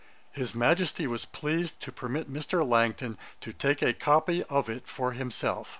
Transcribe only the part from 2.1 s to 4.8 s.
Mr. Langton to take a copy of